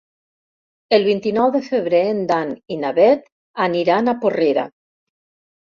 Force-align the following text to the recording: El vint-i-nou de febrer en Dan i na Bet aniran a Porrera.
El 0.97 1.03
vint-i-nou 1.07 1.51
de 1.57 1.61
febrer 1.67 2.01
en 2.13 2.23
Dan 2.31 2.55
i 2.77 2.79
na 2.87 2.91
Bet 3.01 3.29
aniran 3.67 4.11
a 4.11 4.17
Porrera. 4.25 4.69